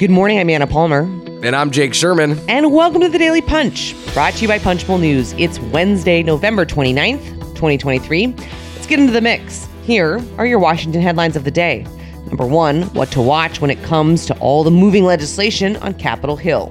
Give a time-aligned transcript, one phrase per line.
[0.00, 0.38] Good morning.
[0.38, 1.02] I'm Anna Palmer.
[1.42, 2.40] And I'm Jake Sherman.
[2.48, 5.34] And welcome to the Daily Punch, brought to you by Punchbowl News.
[5.34, 7.22] It's Wednesday, November 29th,
[7.54, 8.28] 2023.
[8.28, 9.68] Let's get into the mix.
[9.82, 11.86] Here are your Washington headlines of the day.
[12.28, 16.36] Number one, what to watch when it comes to all the moving legislation on Capitol
[16.36, 16.70] Hill.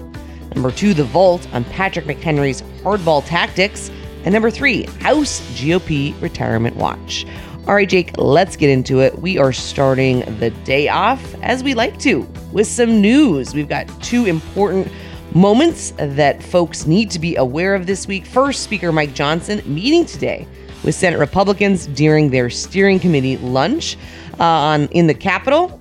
[0.56, 3.92] Number two, the vault on Patrick McHenry's hardball tactics.
[4.24, 7.28] And number three, House GOP retirement watch.
[7.70, 9.20] All right, Jake, let's get into it.
[9.20, 13.54] We are starting the day off as we like to with some news.
[13.54, 14.92] We've got two important
[15.36, 18.26] moments that folks need to be aware of this week.
[18.26, 20.48] First, Speaker Mike Johnson meeting today
[20.84, 23.98] with Senate Republicans during their steering committee lunch
[24.40, 25.80] uh, on in the Capitol.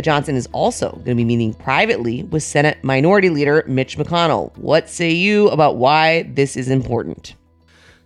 [0.00, 4.52] Johnson is also going to be meeting privately with Senate Minority Leader Mitch McConnell.
[4.58, 7.36] What say you about why this is important?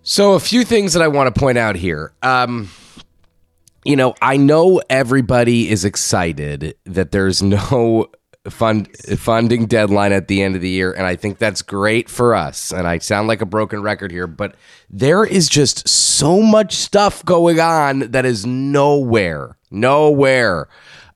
[0.03, 2.13] So, a few things that I want to point out here.
[2.21, 2.69] Um,
[3.85, 8.07] you know, I know everybody is excited that there's no
[8.49, 12.35] fund funding deadline at the end of the year and I think that's great for
[12.35, 12.73] us.
[12.73, 14.55] And I sound like a broken record here but
[14.89, 20.67] there is just so much stuff going on that is nowhere nowhere.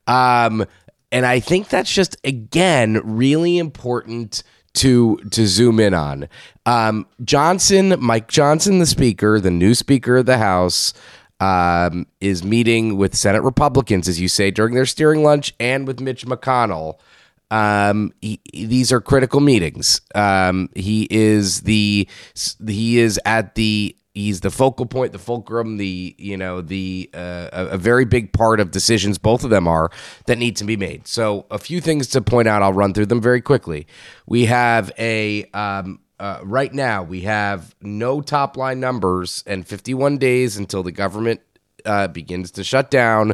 [0.06, 0.64] Um
[1.12, 4.42] and I think that's just again really important
[4.74, 6.30] to to zoom in on.
[6.64, 10.94] Um Johnson Mike Johnson the speaker the new speaker of the house
[11.40, 16.00] um, is meeting with Senate Republicans, as you say, during their steering lunch, and with
[16.00, 16.98] Mitch McConnell.
[17.50, 20.00] Um, he, these are critical meetings.
[20.14, 22.06] Um, he is the
[22.66, 27.48] he is at the he's the focal point, the fulcrum, the you know the uh,
[27.52, 29.16] a, a, very big part of decisions.
[29.16, 29.90] Both of them are
[30.26, 31.06] that need to be made.
[31.06, 32.62] So a few things to point out.
[32.62, 33.86] I'll run through them very quickly.
[34.26, 40.18] We have a um, uh, right now we have no top line numbers and 51
[40.18, 41.40] days until the government
[41.84, 43.32] uh, begins to shut down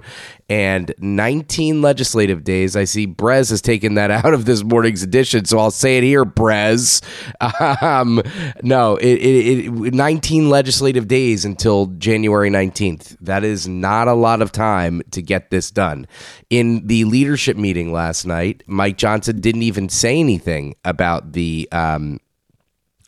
[0.49, 2.77] and 19 legislative days.
[2.77, 6.05] I see Brez has taken that out of this morning's edition, so I'll say it
[6.05, 7.03] here, Brez.
[7.83, 8.23] Um,
[8.63, 13.17] no, it, it, it, 19 legislative days until January 19th.
[13.21, 16.07] That is not a lot of time to get this done.
[16.51, 22.21] In the leadership meeting last night, Mike Johnson didn't even say anything about the um,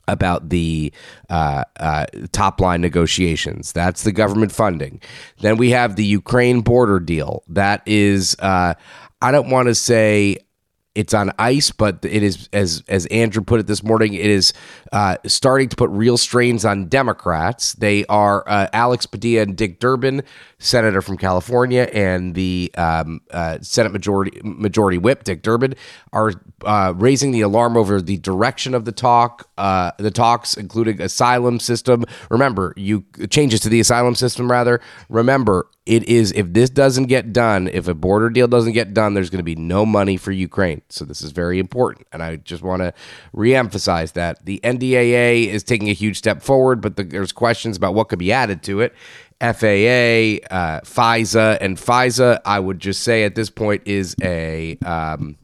[0.09, 0.93] about the
[1.31, 3.73] uh, uh, top line negotiations.
[3.73, 5.01] That's the government funding.
[5.41, 7.43] Then we have the Ukraine border deal.
[7.49, 8.75] That is, uh,
[9.21, 10.39] I don't want to say
[10.97, 14.15] it's on ice, but it is as as Andrew put it this morning.
[14.15, 14.55] It is
[14.93, 17.75] uh, starting to put real strains on Democrats.
[17.75, 20.23] They are uh, Alex Padilla and Dick Durbin,
[20.59, 25.75] senator from California, and the um, uh, Senate Majority Majority Whip Dick Durbin
[26.15, 26.33] are
[26.65, 31.61] uh, raising the alarm over the direction of the talk, uh, the talks, including asylum
[31.61, 32.05] system.
[32.31, 34.51] Remember, you changes to the asylum system.
[34.51, 38.93] Rather, remember it is if this doesn't get done, if a border deal doesn't get
[38.95, 40.83] done, there's going to be no money for Ukraine.
[40.89, 42.93] So this is very important, and I just want to
[43.35, 47.95] reemphasize that the NDAA is taking a huge step forward, but the, there's questions about
[47.95, 48.95] what could be added to it.
[49.41, 52.41] FAA, uh, FISA, and FISA.
[52.45, 55.37] I would just say at this point is a um,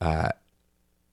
[0.00, 0.30] uh,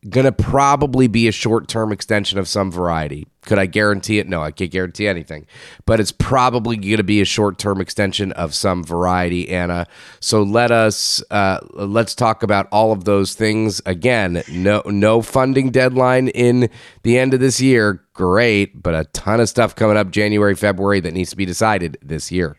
[0.09, 3.27] going to probably be a short term extension of some variety.
[3.41, 4.27] Could I guarantee it?
[4.27, 5.45] No, I can't guarantee anything.
[5.85, 9.87] But it's probably going to be a short term extension of some variety, Anna.
[10.19, 14.43] So let us uh, let's talk about all of those things again.
[14.49, 16.69] No, no funding deadline in
[17.03, 18.03] the end of this year.
[18.13, 21.97] Great, but a ton of stuff coming up January, February that needs to be decided
[22.01, 22.57] this year.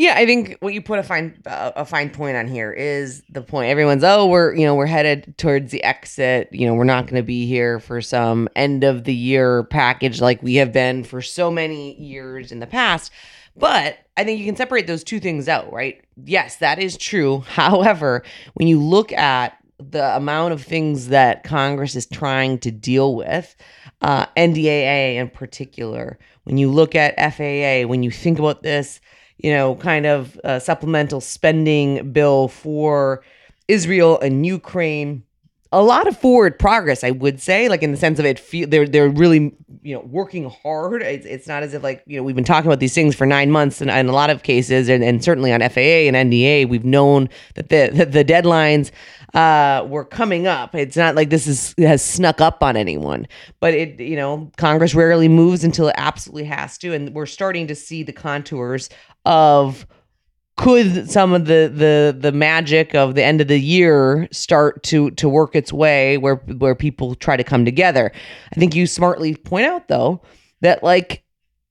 [0.00, 3.42] Yeah, I think what you put a fine a fine point on here is the
[3.42, 3.68] point.
[3.68, 6.48] Everyone's oh, we're you know we're headed towards the exit.
[6.52, 10.22] You know, we're not going to be here for some end of the year package
[10.22, 13.12] like we have been for so many years in the past.
[13.54, 16.02] But I think you can separate those two things out, right?
[16.24, 17.40] Yes, that is true.
[17.48, 18.24] However,
[18.54, 23.54] when you look at the amount of things that Congress is trying to deal with,
[24.00, 28.98] uh, NDAA in particular, when you look at FAA, when you think about this
[29.42, 33.22] you know, kind of a supplemental spending bill for
[33.68, 35.22] Israel and Ukraine.
[35.72, 38.68] A lot of forward progress, I would say, like in the sense of it, feel
[38.68, 41.02] they're they're really you know working hard.
[41.02, 43.24] It's, it's not as if like you know we've been talking about these things for
[43.26, 46.68] nine months, and in a lot of cases, and, and certainly on FAA and NDA,
[46.68, 48.90] we've known that the the, the deadlines
[49.34, 50.74] uh, were coming up.
[50.74, 53.28] It's not like this is has snuck up on anyone,
[53.60, 57.66] but it you know Congress rarely moves until it absolutely has to, and we're starting
[57.68, 58.88] to see the contours
[59.24, 59.86] of
[60.60, 65.10] could some of the the the magic of the end of the year start to
[65.12, 68.12] to work its way where where people try to come together?
[68.54, 70.20] I think you smartly point out though
[70.60, 71.24] that like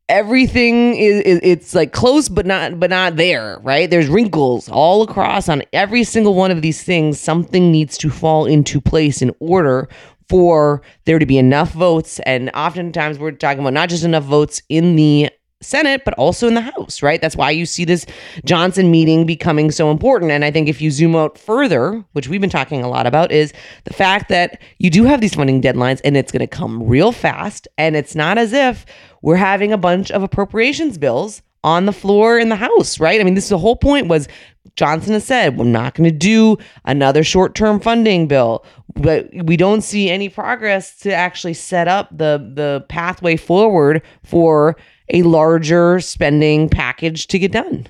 [0.09, 3.91] everything is, is, it's like close but not but not there right?
[3.91, 7.19] There's wrinkles all across on every single one of these things.
[7.19, 9.87] Something needs to fall into place in order
[10.29, 12.19] for there to be enough votes.
[12.21, 15.29] And oftentimes we're talking about not just enough votes in the
[15.61, 17.21] Senate, but also in the House, right?
[17.21, 18.05] That's why you see this
[18.45, 20.31] Johnson meeting becoming so important.
[20.31, 23.31] And I think if you zoom out further, which we've been talking a lot about,
[23.31, 23.51] is
[23.83, 27.11] the fact that you do have these funding deadlines and it's going to come real
[27.11, 27.67] fast.
[27.77, 28.85] And it's not as if
[29.21, 33.19] we're having a bunch of appropriations bills on the floor in the House, right?
[33.19, 34.29] I mean, this is the whole point was
[34.75, 38.65] Johnson has said, we're not going to do another short term funding bill,
[38.95, 44.77] but we don't see any progress to actually set up the, the pathway forward for
[45.09, 47.87] a larger spending package to get done.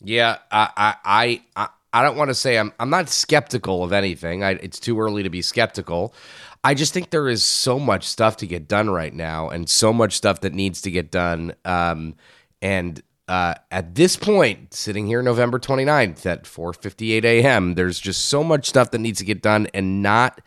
[0.00, 4.42] Yeah, I I I, I don't want to say I'm I'm not skeptical of anything.
[4.44, 6.14] I, it's too early to be skeptical.
[6.62, 9.92] I just think there is so much stuff to get done right now, and so
[9.92, 11.54] much stuff that needs to get done.
[11.64, 12.16] Um,
[12.62, 18.44] and uh, at this point, sitting here November 29th at 4:58 a.m., there's just so
[18.44, 20.40] much stuff that needs to get done, and not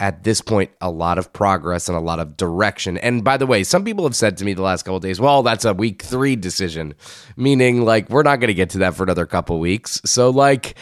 [0.00, 2.98] at this point a lot of progress and a lot of direction.
[2.98, 5.42] And by the way, some people have said to me the last couple days, "Well,
[5.42, 6.94] that's a week 3 decision,"
[7.36, 10.00] meaning like we're not going to get to that for another couple weeks.
[10.04, 10.74] So like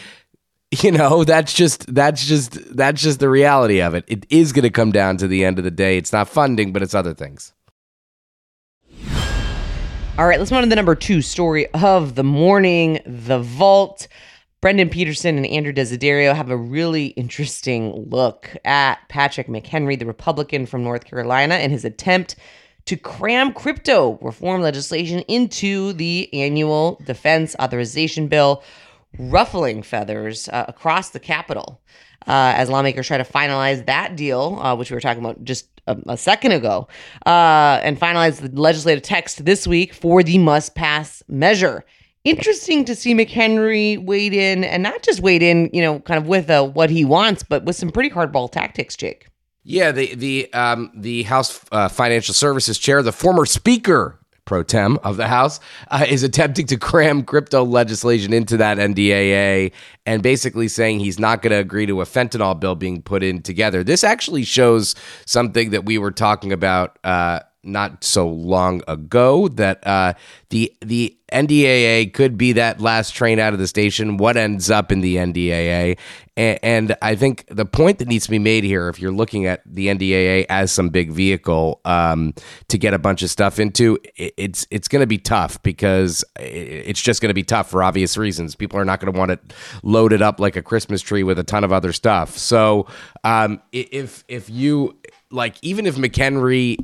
[0.81, 4.05] you know, that's just that's just that's just the reality of it.
[4.07, 5.97] It is going to come down to the end of the day.
[5.97, 7.53] It's not funding, but it's other things.
[10.15, 14.07] All right, let's move on to the number 2 story of the morning, The Vault.
[14.63, 20.65] Brendan Pedersen and Andrew Desiderio have a really interesting look at Patrick McHenry, the Republican
[20.65, 22.37] from North Carolina, and his attempt
[22.85, 28.63] to cram crypto reform legislation into the annual defense authorization bill,
[29.19, 31.81] ruffling feathers uh, across the Capitol.
[32.25, 35.67] Uh, as lawmakers try to finalize that deal, uh, which we were talking about just
[35.87, 36.87] a, a second ago,
[37.25, 41.83] uh, and finalize the legislative text this week for the must pass measure
[42.23, 46.27] interesting to see McHenry wade in and not just wade in, you know, kind of
[46.27, 49.27] with uh, what he wants, but with some pretty hardball tactics, Jake.
[49.63, 54.97] Yeah, the the um, the House uh, Financial Services Chair, the former Speaker pro tem
[55.03, 59.71] of the House, uh, is attempting to cram crypto legislation into that NDAA
[60.05, 63.41] and basically saying he's not going to agree to a fentanyl bill being put in
[63.41, 63.85] together.
[63.85, 69.85] This actually shows something that we were talking about uh, not so long ago that
[69.87, 70.13] uh,
[70.49, 74.17] the the NDAA could be that last train out of the station.
[74.17, 75.97] What ends up in the NDAA,
[76.37, 79.45] and, and, I think the point that needs to be made here, if you're looking
[79.45, 82.33] at the NDAA as some big vehicle um,
[82.67, 86.23] to get a bunch of stuff into, it, it's it's going to be tough because
[86.39, 88.55] it's just going to be tough for obvious reasons.
[88.55, 91.43] People are not going to want it loaded up like a Christmas tree with a
[91.43, 92.37] ton of other stuff.
[92.37, 92.87] So
[93.23, 94.97] um, if if you
[95.31, 96.77] like, even if McHenry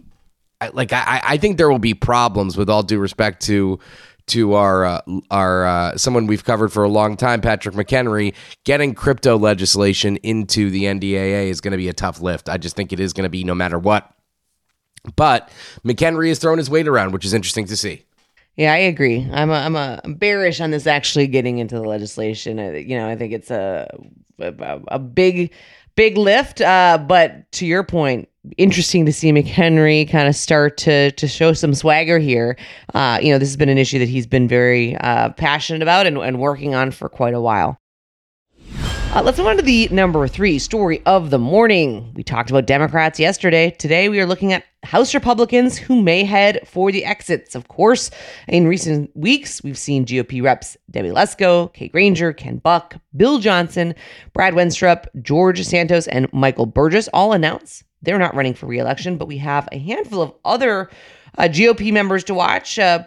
[0.73, 3.79] like I, I think there will be problems with all due respect to
[4.27, 5.01] to our uh,
[5.31, 8.33] our uh, someone we've covered for a long time, Patrick McHenry.
[8.63, 12.49] Getting crypto legislation into the NDAA is going to be a tough lift.
[12.49, 14.11] I just think it is going to be no matter what.
[15.15, 15.49] But
[15.85, 18.03] McHenry has thrown his weight around, which is interesting to see.
[18.55, 19.27] Yeah, I agree.
[19.31, 22.59] I'm a, I'm a I'm bearish on this actually getting into the legislation.
[22.59, 23.89] I, you know, I think it's a
[24.39, 25.51] a, big
[25.95, 26.61] big lift.
[26.61, 31.53] Uh, but to your point, interesting to see McHenry kind of start to to show
[31.53, 32.57] some swagger here.
[32.93, 36.07] Uh, you know, this has been an issue that he's been very uh, passionate about
[36.07, 37.79] and, and working on for quite a while.
[39.11, 42.13] Uh, let's move on to the number three story of the morning.
[42.13, 43.71] We talked about Democrats yesterday.
[43.71, 47.55] Today, we are looking at House Republicans who may head for the exits.
[47.55, 48.11] Of course,
[48.47, 53.95] in recent weeks, we've seen GOP reps Debbie Lesko, Kay Granger, Ken Buck, Bill Johnson,
[54.33, 59.27] Brad Wenstrup, George Santos, and Michael Burgess all announce they're not running for reelection, but
[59.27, 60.89] we have a handful of other
[61.37, 62.79] uh, GOP members to watch.
[62.79, 63.03] Uh,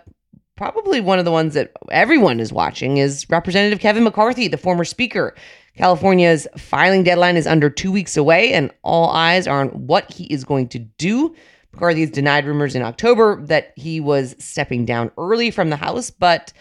[0.62, 4.84] probably one of the ones that everyone is watching is Representative Kevin McCarthy, the former
[4.84, 5.34] speaker.
[5.76, 10.26] California's filing deadline is under two weeks away, and all eyes are on what he
[10.26, 11.34] is going to do.
[11.72, 16.10] McCarthy has denied rumors in October that he was stepping down early from the House,
[16.10, 16.52] but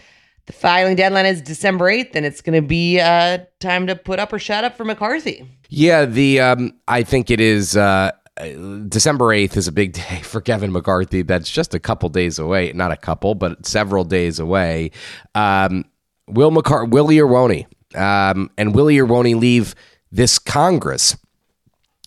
[0.48, 4.18] the filing deadline is December 8th, and it's going to be uh, time to put
[4.18, 5.48] up or shut up for McCarthy.
[5.70, 7.78] Yeah, the um, I think it is.
[7.78, 11.22] Uh, December 8th is a big day for Kevin McCarthy.
[11.22, 12.72] That's just a couple days away.
[12.74, 14.92] Not a couple, but several days away.
[15.36, 15.86] Um,
[16.28, 17.68] will McCarthy, Willie or won't he?
[17.98, 19.76] Um, and will he or won't he leave
[20.12, 21.18] this Congress?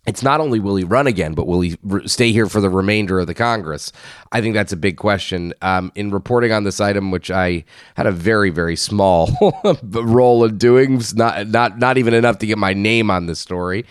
[0.07, 2.69] It's not only will he run again, but will he re- stay here for the
[2.69, 3.91] remainder of the Congress?
[4.33, 5.55] I think that's a big question.
[5.63, 7.65] Um, in reporting on this item, which I
[7.97, 9.31] had a very, very small
[9.83, 13.87] role in doing, not not not even enough to get my name on this story.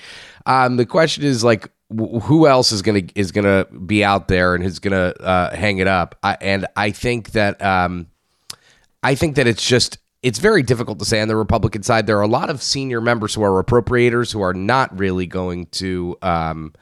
[0.46, 4.64] Um, the question is like, who else is gonna is gonna be out there and
[4.64, 6.18] is gonna uh, hang it up?
[6.24, 8.08] I, and I think that um,
[9.04, 12.08] I think that it's just it's very difficult to say on the Republican side.
[12.08, 15.68] There are a lot of senior members who are appropriators who are not really going
[15.68, 16.18] to.
[16.22, 16.74] Um,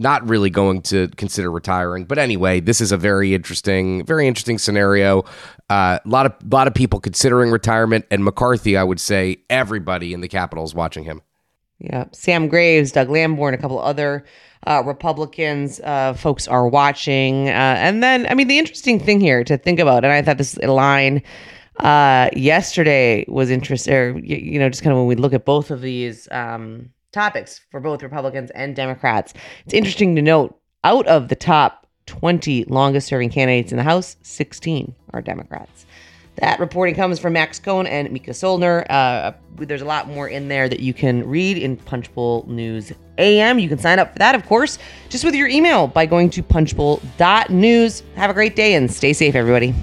[0.00, 2.04] not really going to consider retiring.
[2.04, 5.24] But anyway, this is a very interesting, very interesting scenario.
[5.68, 10.14] Uh, a lot of lot of people considering retirement, and McCarthy, I would say, everybody
[10.14, 11.20] in the Capitol is watching him.
[11.78, 14.24] Yeah, Sam Graves, Doug Lamborn, a couple other
[14.66, 17.48] uh, Republicans, uh, folks are watching.
[17.48, 20.38] Uh, and then, I mean, the interesting thing here to think about, and I thought
[20.38, 21.22] this line
[21.78, 25.70] uh, yesterday was interesting, or, you know, just kind of when we look at both
[25.70, 29.32] of these um, topics for both Republicans and Democrats,
[29.64, 34.16] it's interesting to note out of the top 20 longest serving candidates in the House,
[34.22, 35.86] 16 are Democrats.
[36.40, 38.86] That reporting comes from Max Cohen and Mica Soellner.
[38.88, 43.58] Uh, there's a lot more in there that you can read in Punchbowl News AM.
[43.58, 44.78] You can sign up for that, of course,
[45.08, 48.02] just with your email by going to punchbowl.news.
[48.14, 49.74] Have a great day and stay safe, everybody.